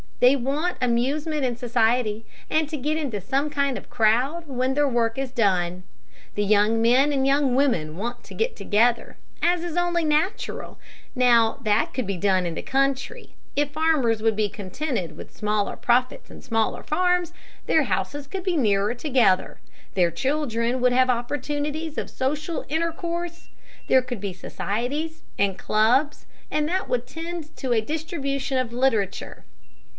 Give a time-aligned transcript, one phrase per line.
[0.19, 4.73] They want amusement and society, and to get into some kind of a crowd when
[4.73, 5.81] their work is done.
[6.35, 10.79] The young men and young women want to get together, as is only natural.
[11.15, 13.35] Now that could be done in the country.
[13.55, 17.31] If farmers would be contented with smaller profits and smaller farms,
[17.65, 19.59] their houses could be nearer together.
[19.95, 23.49] Their children would have opportunities of social intercourse,
[23.87, 29.45] there could be societies and clubs, and that would tend to a distribution of literature.